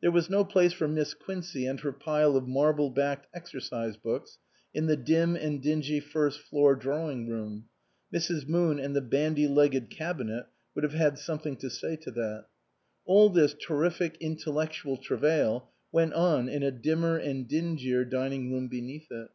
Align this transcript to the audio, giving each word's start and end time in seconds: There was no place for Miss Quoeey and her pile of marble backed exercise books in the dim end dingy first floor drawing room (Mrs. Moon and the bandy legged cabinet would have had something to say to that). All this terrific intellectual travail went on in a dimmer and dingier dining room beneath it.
There 0.00 0.10
was 0.10 0.28
no 0.28 0.44
place 0.44 0.72
for 0.72 0.88
Miss 0.88 1.14
Quoeey 1.14 1.70
and 1.70 1.78
her 1.78 1.92
pile 1.92 2.34
of 2.36 2.48
marble 2.48 2.90
backed 2.90 3.28
exercise 3.32 3.96
books 3.96 4.38
in 4.74 4.86
the 4.86 4.96
dim 4.96 5.36
end 5.36 5.62
dingy 5.62 6.00
first 6.00 6.40
floor 6.40 6.74
drawing 6.74 7.28
room 7.28 7.68
(Mrs. 8.12 8.48
Moon 8.48 8.80
and 8.80 8.96
the 8.96 9.00
bandy 9.00 9.46
legged 9.46 9.88
cabinet 9.88 10.46
would 10.74 10.82
have 10.82 10.94
had 10.94 11.16
something 11.16 11.54
to 11.58 11.70
say 11.70 11.94
to 11.94 12.10
that). 12.10 12.46
All 13.04 13.30
this 13.30 13.54
terrific 13.54 14.16
intellectual 14.18 14.96
travail 14.96 15.70
went 15.92 16.12
on 16.12 16.48
in 16.48 16.64
a 16.64 16.72
dimmer 16.72 17.16
and 17.16 17.46
dingier 17.48 18.04
dining 18.04 18.50
room 18.52 18.66
beneath 18.66 19.06
it. 19.12 19.28